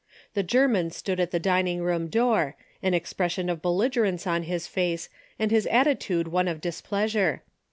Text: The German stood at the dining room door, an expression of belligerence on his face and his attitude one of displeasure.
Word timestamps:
The 0.33 0.41
German 0.41 0.89
stood 0.89 1.19
at 1.19 1.29
the 1.29 1.37
dining 1.37 1.83
room 1.83 2.07
door, 2.07 2.55
an 2.81 2.95
expression 2.95 3.49
of 3.51 3.61
belligerence 3.61 4.25
on 4.25 4.41
his 4.41 4.65
face 4.65 5.09
and 5.37 5.51
his 5.51 5.67
attitude 5.67 6.27
one 6.29 6.47
of 6.47 6.59
displeasure. 6.59 7.43